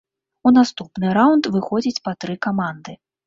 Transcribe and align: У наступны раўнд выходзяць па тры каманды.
У 0.49 0.51
наступны 0.55 1.11
раўнд 1.17 1.49
выходзяць 1.57 2.03
па 2.09 2.15
тры 2.25 2.39
каманды. 2.49 2.99